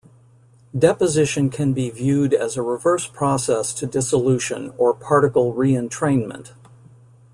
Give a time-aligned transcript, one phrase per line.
[0.75, 6.53] Deposition can be viewed as a reverse process to dissolution or particle re-entrainment.